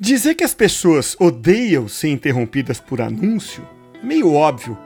[0.00, 3.66] Dizer que as pessoas odeiam ser interrompidas por anúncio
[4.00, 4.78] é meio óbvio,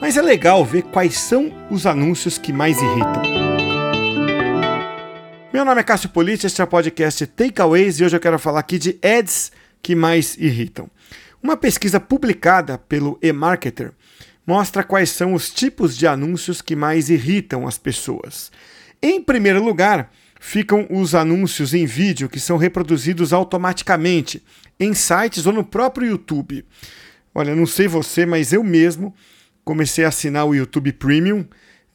[0.00, 3.22] mas é legal ver quais são os anúncios que mais irritam.
[5.52, 8.58] Meu nome é Cássio Politi, este é o podcast Takeaways e hoje eu quero falar
[8.58, 10.90] aqui de ads que mais irritam.
[11.40, 13.92] Uma pesquisa publicada pelo eMarketer
[14.44, 18.50] mostra quais são os tipos de anúncios que mais irritam as pessoas.
[19.00, 20.10] Em primeiro lugar,
[20.46, 24.40] ficam os anúncios em vídeo que são reproduzidos automaticamente
[24.78, 26.64] em sites ou no próprio YouTube.
[27.34, 29.12] Olha, não sei você, mas eu mesmo
[29.64, 31.44] comecei a assinar o YouTube Premium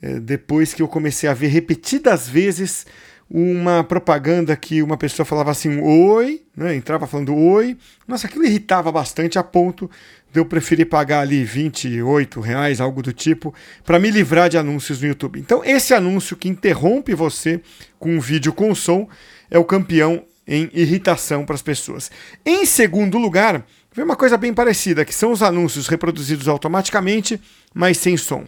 [0.01, 2.85] eh, depois que eu comecei a ver repetidas vezes
[3.33, 7.77] uma propaganda que uma pessoa falava assim, oi, né, entrava falando oi.
[8.05, 9.89] Nossa, aquilo irritava bastante a ponto
[10.33, 13.53] de eu preferir pagar ali 28 reais, algo do tipo,
[13.85, 15.39] para me livrar de anúncios no YouTube.
[15.39, 17.61] Então, esse anúncio que interrompe você
[17.97, 19.07] com um vídeo com som
[19.49, 22.11] é o campeão em irritação para as pessoas.
[22.45, 27.39] Em segundo lugar, vem uma coisa bem parecida, que são os anúncios reproduzidos automaticamente,
[27.73, 28.43] mas sem som.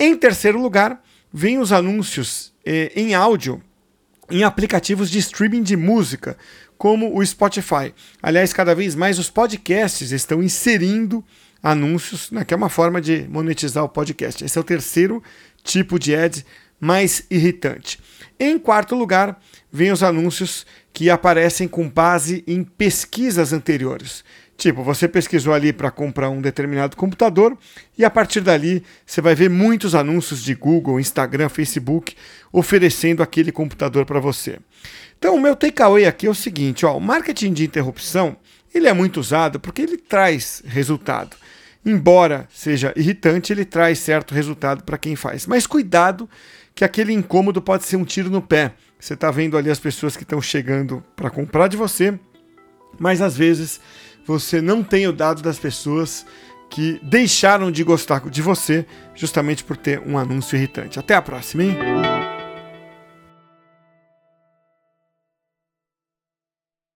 [0.00, 3.62] Em terceiro lugar, vem os anúncios eh, em áudio
[4.30, 6.36] em aplicativos de streaming de música,
[6.76, 7.94] como o Spotify.
[8.22, 11.24] Aliás, cada vez mais os podcasts estão inserindo
[11.62, 14.44] anúncios, né, que é uma forma de monetizar o podcast.
[14.44, 15.22] Esse é o terceiro
[15.64, 16.44] tipo de ad
[16.80, 17.98] mais irritante.
[18.38, 19.40] Em quarto lugar,
[19.72, 20.64] vem os anúncios
[20.98, 24.24] que aparecem com base em pesquisas anteriores.
[24.56, 27.56] Tipo, você pesquisou ali para comprar um determinado computador
[27.96, 32.16] e a partir dali você vai ver muitos anúncios de Google, Instagram, Facebook
[32.52, 34.58] oferecendo aquele computador para você.
[35.16, 38.36] Então, o meu takeaway aqui é o seguinte: ó, o marketing de interrupção
[38.74, 41.36] ele é muito usado porque ele traz resultado.
[41.86, 45.46] Embora seja irritante, ele traz certo resultado para quem faz.
[45.46, 46.28] Mas cuidado,
[46.74, 48.72] que aquele incômodo pode ser um tiro no pé.
[48.98, 52.18] Você está vendo ali as pessoas que estão chegando para comprar de você,
[52.98, 53.80] mas às vezes
[54.26, 56.26] você não tem o dado das pessoas
[56.68, 60.98] que deixaram de gostar de você justamente por ter um anúncio irritante.
[60.98, 61.78] Até a próxima, hein?